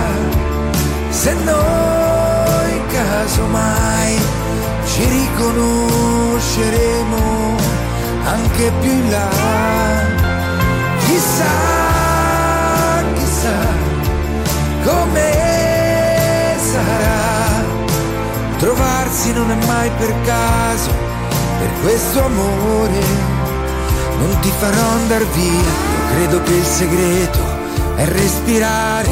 se 1.10 1.34
noi 1.44 2.82
casomai 2.88 4.18
ci 4.86 5.04
riconosceremo 5.04 7.58
anche 8.24 8.72
più 8.80 8.92
in 8.92 9.12
là. 9.12 9.28
Chissà 11.06 11.85
come 14.86 16.56
sarà. 16.58 17.64
Trovarsi 18.58 19.34
non 19.34 19.52
è 19.52 19.66
mai 19.66 19.90
per 19.98 20.14
caso, 20.24 20.92
per 21.60 21.70
questo 21.82 22.24
amore 22.24 23.34
non 24.20 24.40
ti 24.42 24.52
farò 24.60 24.88
andar 25.02 25.26
via. 25.26 25.52
Io 25.52 26.16
credo 26.16 26.42
che 26.44 26.54
il 26.54 26.66
segreto 26.66 27.40
è 27.96 28.06
respirare 28.06 29.10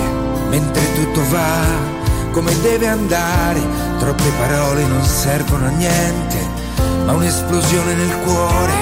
mentre 0.49 0.93
tutto 0.93 1.21
va 1.29 1.91
come 2.31 2.53
deve 2.61 2.87
andare. 2.87 3.61
Troppe 3.99 4.31
parole 4.37 4.85
non 4.85 5.03
servono 5.03 5.65
a 5.65 5.69
niente, 5.69 6.37
ma 7.05 7.13
un'esplosione 7.13 7.93
nel 7.93 8.15
cuore 8.23 8.73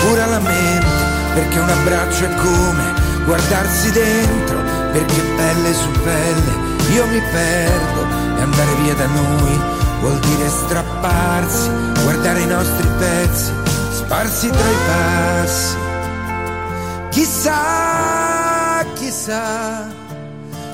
cura 0.00 0.26
la 0.26 0.38
mente, 0.38 0.86
perché 1.34 1.58
un 1.58 1.68
abbraccio 1.68 2.24
è 2.24 2.34
come 2.34 2.92
guardarsi 3.24 3.90
dentro 3.90 4.53
perché 4.94 5.20
pelle 5.36 5.74
su 5.74 5.90
pelle 5.90 6.52
io 6.94 7.06
mi 7.06 7.20
perdo 7.20 8.06
e 8.38 8.42
andare 8.42 8.74
via 8.82 8.94
da 8.94 9.06
noi 9.06 9.60
vuol 10.00 10.18
dire 10.20 10.48
strapparsi, 10.48 11.68
guardare 12.04 12.40
i 12.40 12.46
nostri 12.46 12.86
pezzi 12.98 13.64
sparsi 14.04 14.48
tra 14.48 14.70
i 14.70 14.76
passi. 14.86 15.76
Chissà, 17.10 18.84
chissà, 18.94 19.86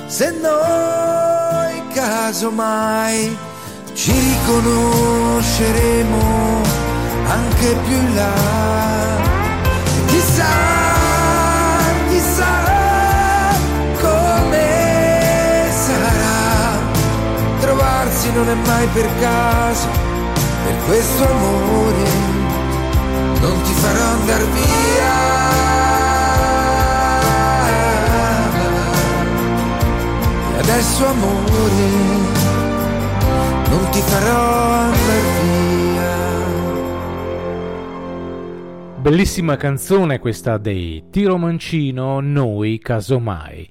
se 0.07 0.31
noi 0.41 1.83
casomai 1.93 3.37
ci 3.93 4.11
riconosceremo 4.11 6.61
anche 7.27 7.75
più 7.85 7.95
in 7.95 8.15
là. 8.15 9.40
Non 18.33 18.47
è 18.47 18.53
mai 18.53 18.87
per 18.87 19.09
caso, 19.19 19.87
per 20.63 20.75
questo 20.85 21.27
amore 21.27 22.09
non 23.41 23.61
ti 23.63 23.73
farò 23.73 24.05
andar 24.19 24.45
via. 24.51 25.39
E 30.53 30.59
adesso 30.59 31.05
amore 31.05 32.49
non 33.69 33.89
ti 33.91 33.99
farò 33.99 34.71
andar 34.79 35.21
via. 35.41 35.69
Bellissima 38.97 39.57
canzone 39.57 40.19
questa 40.19 40.57
dei 40.57 41.05
Tiro 41.09 41.37
Mancino, 41.37 42.19
Noi 42.19 42.79
Casomai. 42.79 43.67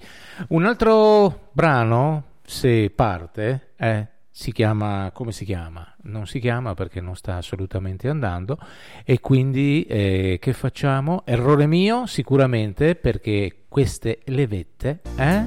Un 0.48 0.64
altro 0.64 1.50
brano 1.52 2.24
se 2.44 2.90
parte, 2.94 3.74
eh, 3.76 4.08
si 4.40 4.52
chiama 4.52 5.10
come 5.12 5.32
si 5.32 5.44
chiama? 5.44 5.86
Non 6.04 6.26
si 6.26 6.38
chiama 6.38 6.72
perché 6.72 7.02
non 7.02 7.14
sta 7.14 7.36
assolutamente 7.36 8.08
andando 8.08 8.56
e 9.04 9.20
quindi 9.20 9.82
eh, 9.82 10.38
che 10.40 10.54
facciamo? 10.54 11.24
Errore 11.26 11.66
mio 11.66 12.06
sicuramente 12.06 12.94
perché 12.94 13.64
queste 13.68 14.20
levette, 14.24 15.00
eh? 15.16 15.42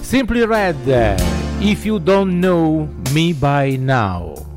Simply 0.00 0.44
Red, 0.44 1.14
If 1.60 1.84
You 1.84 1.98
Don't 1.98 2.32
Know 2.32 2.88
Me 3.12 3.32
By 3.34 3.76
Now. 3.76 4.49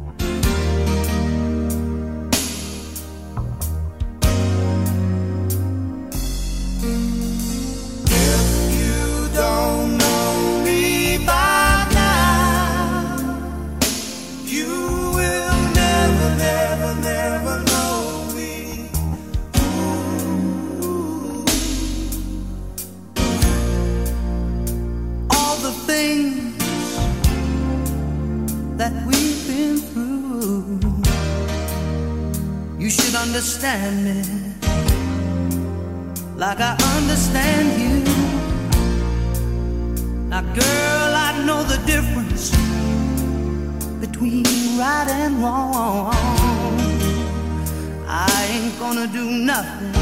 Understand 33.34 34.03
me 34.05 34.21
like 36.36 36.59
I 36.59 36.77
understand 36.97 37.81
you. 37.81 38.03
Now, 40.29 40.41
girl, 40.53 41.09
I 41.27 41.43
know 41.43 41.63
the 41.63 41.79
difference 41.88 42.51
between 43.99 44.43
right 44.77 45.07
and 45.09 45.41
wrong. 45.41 46.13
I 48.07 48.47
ain't 48.51 48.77
gonna 48.77 49.07
do 49.07 49.25
nothing 49.31 49.93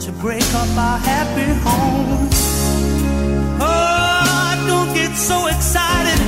to 0.00 0.12
break 0.20 0.44
up 0.52 0.68
our 0.76 0.98
happy 0.98 1.48
home. 1.64 2.28
Oh, 3.58 4.64
don't 4.66 4.92
get 4.94 5.16
so 5.16 5.46
excited 5.46 6.20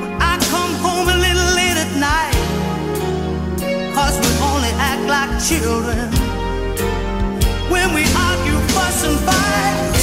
when 0.00 0.12
I 0.22 0.38
come 0.52 0.72
home 0.86 1.08
a 1.08 1.16
little 1.16 1.50
late 1.58 1.78
at 1.84 1.96
night. 1.98 2.37
Children 5.38 6.10
when 7.70 7.94
we 7.94 8.02
argue, 8.02 8.58
fuss, 8.74 9.04
and 9.04 9.18
fight. 9.20 9.97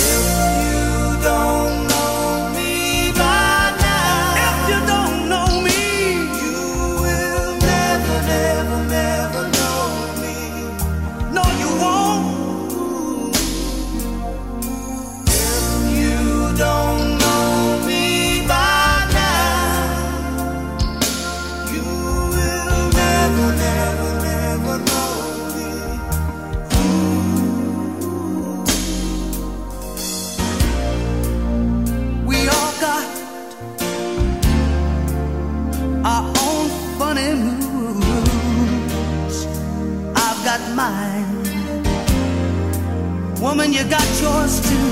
You 43.75 43.83
got 43.89 44.07
yours 44.21 44.61
too. 44.69 44.91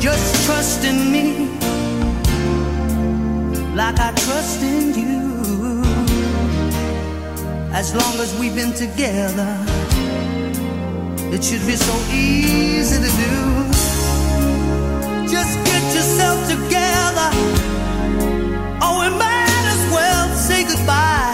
Just 0.00 0.44
trust 0.44 0.84
in 0.84 1.12
me 1.12 1.26
like 3.76 3.98
I 4.00 4.10
trust 4.24 4.60
in 4.62 4.94
you. 5.02 5.84
As 7.72 7.94
long 7.94 8.14
as 8.24 8.36
we've 8.40 8.56
been 8.56 8.72
together, 8.72 9.52
it 11.34 11.44
should 11.44 11.64
be 11.64 11.76
so 11.76 11.94
easy 12.12 12.96
to 13.06 13.10
do. 13.24 13.34
Just 15.34 15.54
get 15.70 15.84
yourself 15.94 16.38
together. 16.54 17.30
Oh, 18.82 18.94
we 19.02 19.08
might 19.24 19.64
as 19.74 19.82
well 19.94 20.28
say 20.36 20.64
goodbye. 20.64 21.25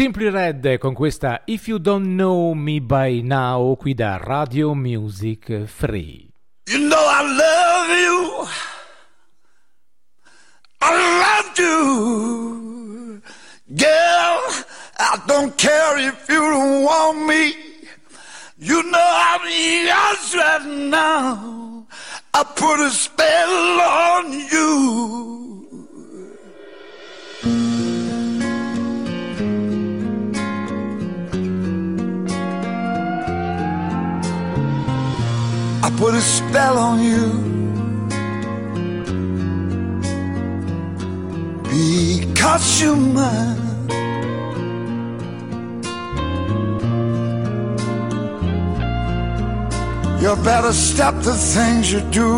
Simply 0.00 0.30
Red 0.30 0.78
con 0.78 0.94
questa 0.94 1.42
If 1.44 1.66
You 1.66 1.76
Don't 1.76 2.06
Know 2.06 2.54
Me 2.54 2.80
By 2.80 3.20
Now 3.20 3.76
qui 3.76 3.92
da 3.92 4.16
Radio 4.16 4.72
Music 4.72 5.66
Free. 5.66 6.26
You 6.68 6.78
know 6.78 6.96
I 6.96 7.22
love 7.36 7.98
you. 8.00 8.48
I 10.80 10.90
love 11.20 11.52
you. 11.58 13.20
Girl, 13.66 14.64
I 14.96 15.20
don't 15.26 15.54
care 15.58 15.98
if 15.98 16.26
you 16.30 16.48
don't 16.50 16.82
want 16.82 17.26
me. 17.26 17.54
You 18.56 18.82
know 18.82 18.98
I'm 18.98 19.42
yours 19.84 20.34
right 20.34 20.66
now. 20.88 21.86
I 22.32 22.42
put 22.56 22.80
a 22.80 22.88
spell 22.88 23.80
on 23.82 24.32
you. 24.50 25.49
Put 36.00 36.14
a 36.14 36.20
spell 36.22 36.78
on 36.78 36.98
you 37.02 37.26
because 41.68 42.80
you're 42.80 42.96
mine. 42.96 43.58
You 50.22 50.34
better 50.42 50.72
stop 50.72 51.16
the 51.16 51.34
things 51.34 51.92
you 51.92 52.00
do. 52.20 52.32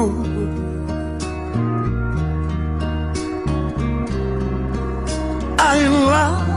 I 5.57 5.71
ain't 5.83 5.99
lying. 6.11 6.51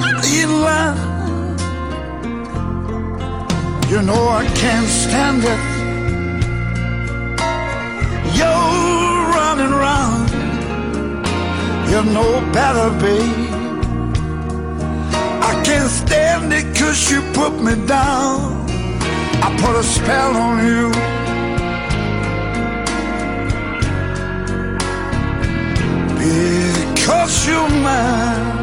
I 0.00 0.22
ain't 0.24 0.50
lying. 0.50 1.11
You 3.92 4.00
know 4.00 4.26
I 4.26 4.46
can't 4.46 4.88
stand 4.88 5.42
it. 5.44 5.60
You're 8.38 9.18
running 9.36 9.72
around. 9.78 10.30
You 11.90 12.00
know 12.14 12.32
better, 12.54 12.88
babe. 13.02 13.50
I 15.50 15.62
can't 15.62 15.90
stand 15.90 16.54
it 16.54 16.74
cause 16.74 17.10
you 17.10 17.20
put 17.34 17.52
me 17.62 17.74
down. 17.86 18.64
I 19.44 19.48
put 19.60 19.76
a 19.76 19.82
spell 19.82 20.36
on 20.46 20.56
you. 20.70 20.88
Because 26.16 27.46
you're 27.46 27.68
mine. 27.68 28.61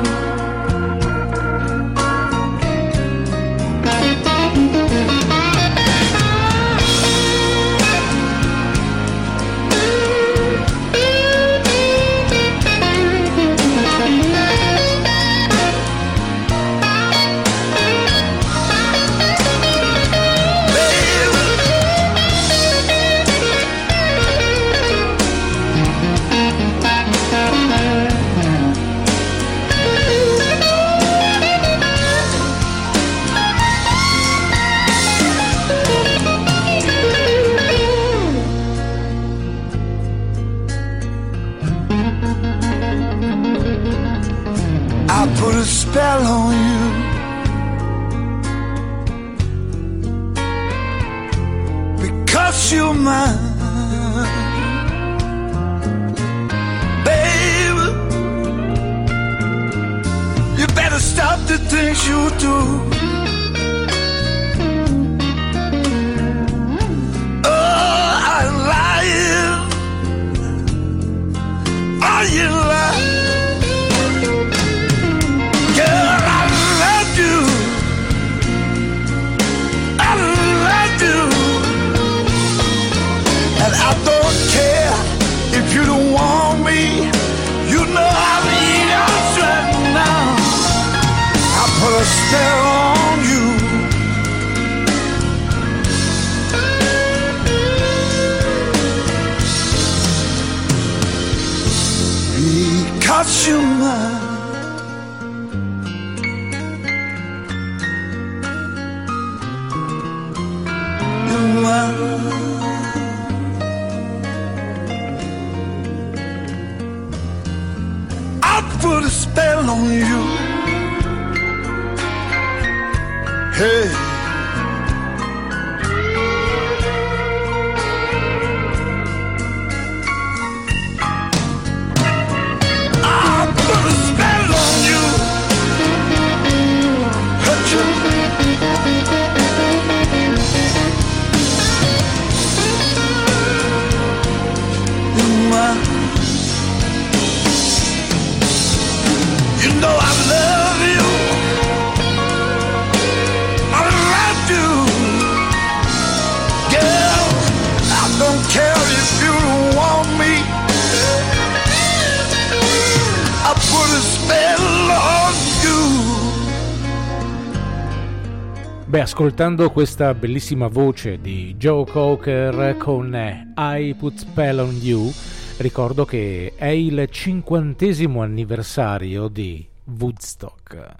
Beh, 168.90 169.02
ascoltando 169.02 169.70
questa 169.70 170.16
bellissima 170.16 170.66
voce 170.66 171.22
di 171.22 171.54
Joe 171.60 171.86
Cocker 171.86 172.76
con 172.78 173.16
I 173.56 173.94
Put 173.94 174.18
Spell 174.18 174.58
on 174.58 174.76
You, 174.82 175.12
ricordo 175.58 176.06
che 176.06 176.54
è 176.56 176.70
il 176.70 177.08
cinquantesimo 177.08 178.24
anniversario 178.24 179.28
di 179.28 179.64
Woodstock. 179.84 180.96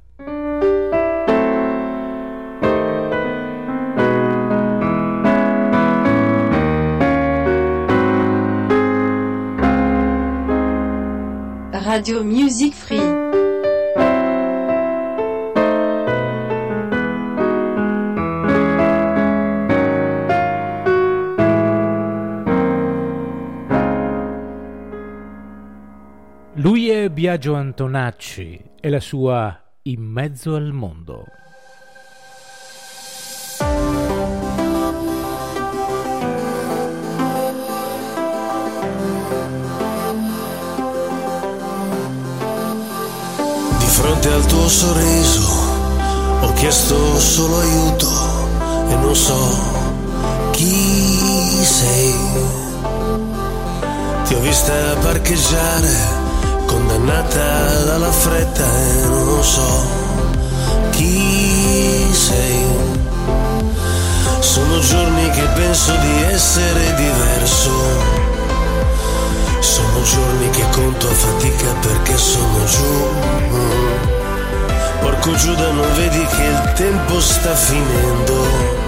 Radio 11.72 12.24
Music 12.24 12.72
Free. 12.76 13.19
Lui 26.62 26.90
è 26.90 27.10
Biagio 27.10 27.56
Antonacci 27.56 28.62
e 28.82 28.90
la 28.90 29.00
sua 29.00 29.58
In 29.84 30.02
mezzo 30.02 30.56
al 30.56 30.74
mondo. 30.74 31.24
Di 43.78 43.86
fronte 43.86 44.28
al 44.28 44.46
tuo 44.46 44.68
sorriso 44.68 45.48
ho 46.42 46.54
chiesto 46.56 47.20
solo 47.20 47.58
aiuto 47.60 48.10
e 48.90 48.96
non 48.96 49.16
so 49.16 50.52
chi 50.52 51.64
sei. 51.64 52.14
Ti 54.26 54.34
ho 54.34 54.40
vista 54.42 54.74
parcheggiare, 55.02 56.28
condannata 56.70 57.84
dalla 57.84 58.12
fretta 58.12 58.64
e 58.64 59.08
non 59.08 59.44
so 59.44 59.88
chi 60.92 62.14
sei. 62.14 62.66
Sono 64.40 64.80
giorni 64.80 65.30
che 65.32 65.46
penso 65.56 65.92
di 65.96 66.24
essere 66.32 66.94
diverso. 66.96 67.72
Sono 69.60 70.02
giorni 70.04 70.50
che 70.52 70.66
conto 70.72 71.08
a 71.08 71.14
fatica 71.14 71.72
perché 71.82 72.18
sono 72.18 72.66
giù. 72.66 73.08
Porco 75.02 75.34
Giuda, 75.36 75.72
non 75.72 75.94
vedi 75.96 76.24
che 76.26 76.44
il 76.44 76.74
tempo 76.76 77.20
sta 77.20 77.56
finendo. 77.56 78.79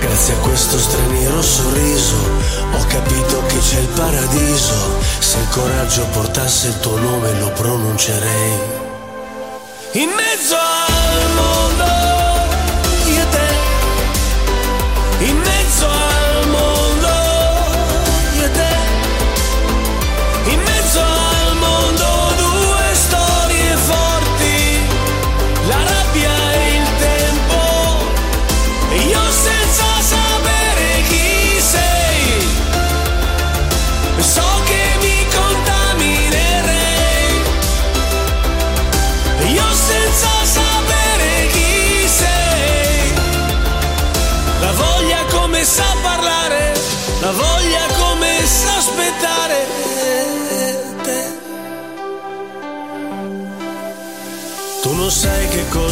Grazie 0.00 0.34
a 0.34 0.38
questo 0.38 0.78
straniero 0.78 1.42
sorriso 1.42 2.48
ho 2.72 2.84
capito 2.86 3.42
che 3.46 3.58
c'è 3.58 3.78
il 3.78 3.88
paradiso. 3.88 5.00
Se 5.18 5.38
il 5.38 5.48
coraggio 5.48 6.06
portasse 6.12 6.68
il 6.68 6.80
tuo 6.80 6.98
nome 6.98 7.38
lo 7.38 7.50
pronuncerei. 7.52 8.58
In 9.92 10.10
mezzo 10.10 10.56
al 10.56 11.30
mondo, 11.34 11.84
io 13.06 13.22
e 13.22 13.28
te. 13.28 15.24
In 15.24 15.36
mezzo 15.38 15.86
al 15.86 16.17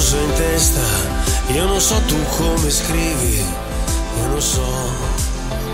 cosa 0.07 0.21
in 0.21 0.33
testa, 0.35 0.81
io 1.49 1.65
non 1.65 1.81
so 1.81 2.01
tu 2.07 2.15
come 2.37 2.71
scrivi, 2.71 3.39
io 4.19 4.27
non 4.29 4.41
so 4.41 4.63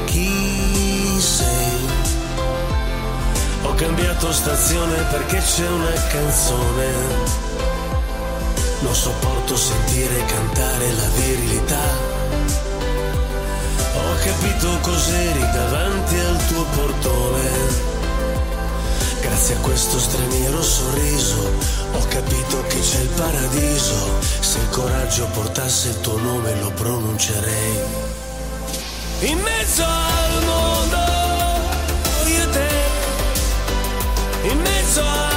chi 0.07 1.20
sei. 1.20 1.91
Ho 3.64 3.74
cambiato 3.74 4.33
stazione 4.33 5.03
perché 5.11 5.37
c'è 5.37 5.68
una 5.68 5.93
canzone. 6.11 6.87
Non 8.80 8.95
sopporto 8.95 9.55
sentire 9.55 10.24
cantare 10.24 10.93
la 10.95 11.09
virilità. 11.14 11.89
Ho 13.97 14.14
capito 14.24 14.78
cos'eri 14.80 15.41
davanti 15.41 16.18
al 16.18 16.47
tuo 16.47 16.64
portone. 16.74 17.91
Grazie 19.23 19.55
a 19.55 19.59
questo 19.59 19.99
straniero 19.99 20.61
sorriso 20.61 21.83
ho 21.93 22.07
capito 22.09 22.62
che 22.66 22.81
c'è 22.81 23.01
il 23.01 23.09
paradiso. 23.09 24.20
Se 24.41 24.59
il 24.59 24.68
coraggio 24.70 25.27
portasse 25.27 25.91
il 25.91 26.01
tuo 26.01 26.18
nome 26.18 26.55
lo 26.61 26.70
pronuncerei. 26.73 27.81
In 29.20 29.39
mezzo 29.39 29.85
al 29.85 30.45
mondo, 30.45 30.97
io 32.27 32.49
te. 32.51 32.68
In 34.49 34.59
mezzo 34.61 35.01
al 35.01 35.32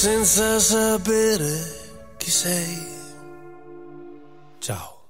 senza 0.00 0.58
sapere 0.58 2.14
chi 2.16 2.30
sei. 2.30 2.74
Ciao. 4.58 5.08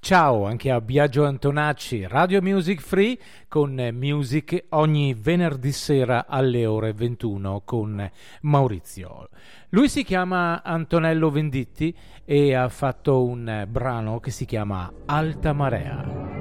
Ciao 0.00 0.44
anche 0.44 0.72
a 0.72 0.80
Biagio 0.80 1.24
Antonacci, 1.24 2.04
Radio 2.08 2.42
Music 2.42 2.80
Free 2.80 3.16
con 3.46 3.74
Music 3.92 4.64
ogni 4.70 5.14
venerdì 5.14 5.70
sera 5.70 6.26
alle 6.26 6.66
ore 6.66 6.92
21 6.94 7.62
con 7.64 8.10
Maurizio. 8.40 9.28
Lui 9.68 9.88
si 9.88 10.02
chiama 10.02 10.64
Antonello 10.64 11.30
Venditti 11.30 11.96
e 12.24 12.54
ha 12.54 12.68
fatto 12.68 13.22
un 13.22 13.66
brano 13.68 14.18
che 14.18 14.32
si 14.32 14.46
chiama 14.46 14.92
Alta 15.06 15.52
Marea. 15.52 16.37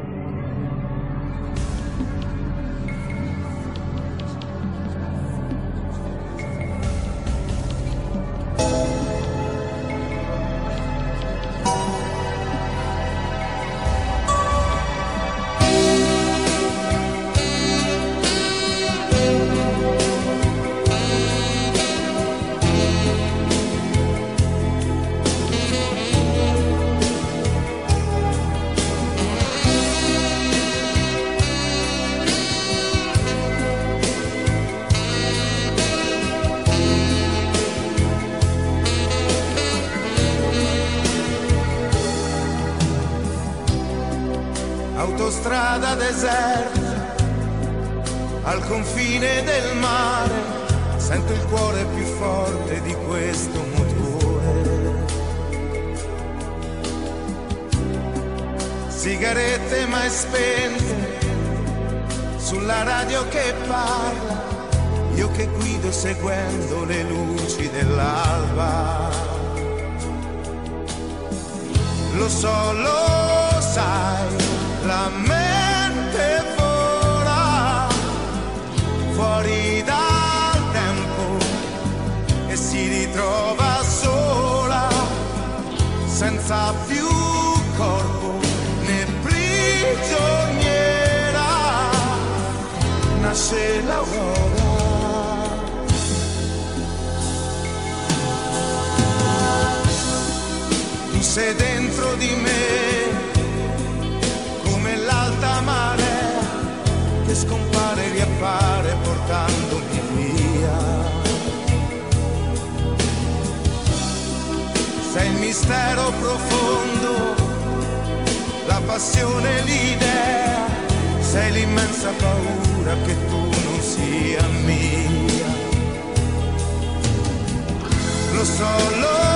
solo. 128.48 129.26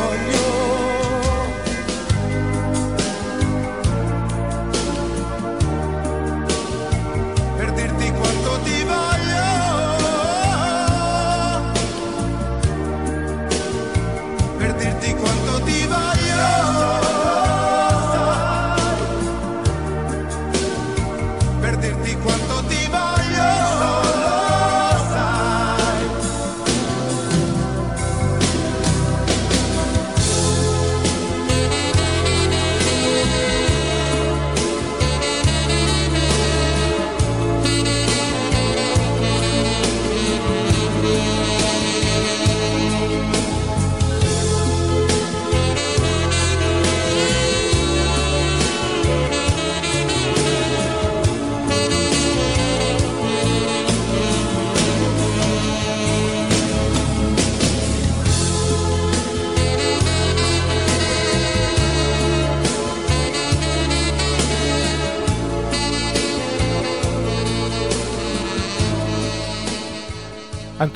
on 0.00 0.32
you. 0.32 0.43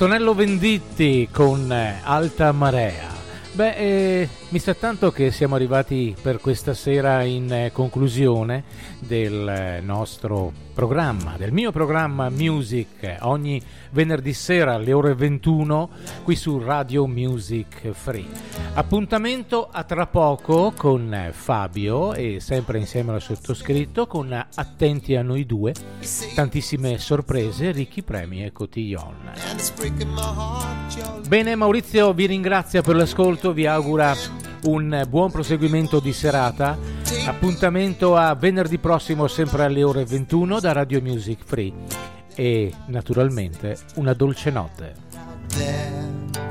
Antonello 0.01 0.33
Venditti 0.33 1.27
con 1.29 1.69
eh, 1.73 1.99
Alta 2.01 2.53
Marea. 2.53 3.09
Beh, 3.51 3.75
eh, 3.75 4.29
mi 4.47 4.57
sa 4.57 4.73
tanto 4.73 5.11
che 5.11 5.29
siamo 5.29 5.55
arrivati 5.55 6.15
per 6.21 6.39
questa 6.39 6.73
sera 6.73 7.21
in 7.23 7.51
eh, 7.51 7.71
conclusione 7.73 8.63
del 9.09 9.81
nostro 9.81 10.53
programma, 10.75 11.33
del 11.35 11.51
mio 11.51 11.71
programma 11.71 12.29
Music, 12.29 13.17
ogni 13.21 13.59
venerdì 13.89 14.33
sera 14.33 14.75
alle 14.75 14.93
ore 14.93 15.15
21 15.15 15.89
qui 16.23 16.35
su 16.35 16.59
Radio 16.59 17.07
Music 17.07 17.89
Free. 17.89 18.27
Appuntamento 18.75 19.67
a 19.71 19.83
tra 19.83 20.05
poco 20.05 20.73
con 20.77 21.29
Fabio 21.31 22.13
e 22.13 22.39
sempre 22.39 22.77
insieme 22.77 23.13
al 23.13 23.21
sottoscritto 23.21 24.05
con 24.05 24.31
Attenti 24.31 25.15
a 25.15 25.23
noi 25.23 25.47
due, 25.47 25.73
tantissime 26.35 26.99
sorprese, 26.99 27.71
ricchi 27.71 28.03
premi 28.03 28.45
e 28.45 28.51
cotillon. 28.51 29.31
Bene, 31.27 31.55
Maurizio 31.55 32.13
vi 32.13 32.27
ringrazia 32.27 32.83
per 32.83 32.95
l'ascolto, 32.95 33.53
vi 33.53 33.65
augura 33.65 34.13
un 34.63 35.05
buon 35.07 35.31
proseguimento 35.31 35.99
di 35.99 36.13
serata. 36.13 36.77
Appuntamento 37.25 38.15
a 38.15 38.33
venerdì 38.35 38.77
prossimo 38.77 39.27
sempre 39.27 39.63
alle 39.63 39.83
ore 39.83 40.05
21 40.05 40.59
da 40.59 40.71
Radio 40.71 41.01
Music 41.01 41.43
Free 41.43 41.73
e 42.35 42.73
naturalmente 42.87 43.77
una 43.95 44.13
dolce 44.13 44.49
notte. 44.49 46.48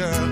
Girl. 0.00 0.29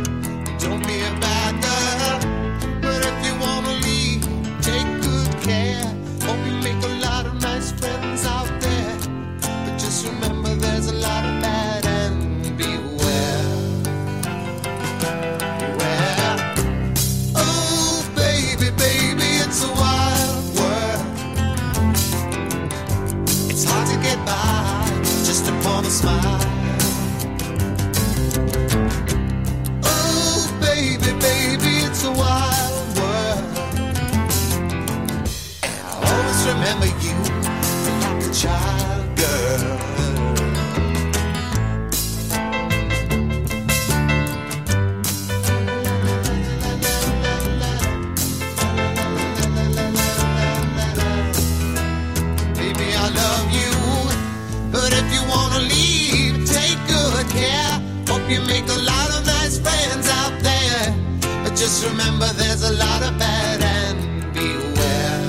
Just 61.69 61.85
remember 61.87 62.25
there's 62.33 62.62
a 62.62 62.73
lot 62.73 63.03
of 63.03 63.19
bad 63.19 63.61
and 63.61 64.33
beware. 64.33 65.21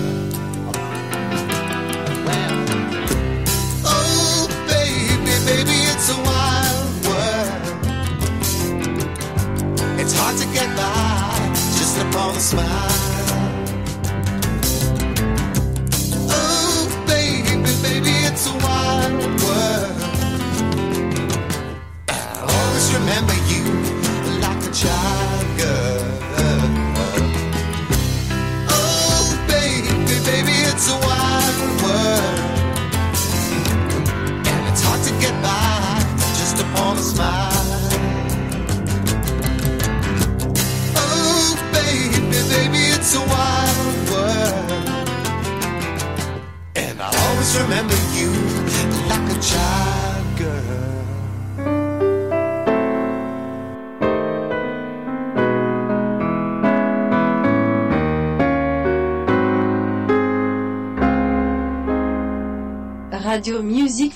Oh, 3.83 4.47
baby, 4.65 5.35
baby, 5.49 5.77
it's 5.91 6.07
a 6.15 6.17
wild 6.29 6.91
world. 7.07 7.61
It's 9.99 10.13
hard 10.17 10.37
to 10.37 10.45
get 10.53 10.69
by 10.77 11.51
just 11.77 11.97
upon 12.03 12.31
a 12.33 12.39
smile. 12.39 12.87
Oh, 16.39 16.87
baby, 17.05 17.73
baby, 17.83 18.15
it's 18.29 18.47
a 18.47 18.55
wild 18.65 19.23
world. 19.43 19.97
I'll 22.07 22.49
always 22.59 22.87
remember 22.93 23.35
you 23.51 23.63
like 24.39 24.63
a 24.63 24.71
child 24.71 25.08
it's 43.11 43.17
a 43.17 43.25
wild 43.25 44.09
world. 44.11 44.99
And 46.75 47.01
I'll 47.01 47.17
always 47.29 47.59
remember 47.59 47.97
you 48.13 48.31
like 49.09 49.27
a 49.35 49.39
child 49.41 50.37
girl. 50.37 50.99
Radio 63.25 63.61
Music 63.63 64.13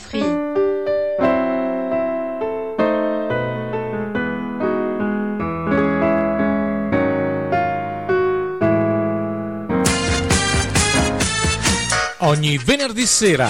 Ogni 12.44 12.58
venerdì 12.58 13.06
sera 13.06 13.50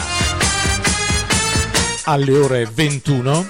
alle 2.03 2.37
ore 2.37 2.69
21 2.71 3.47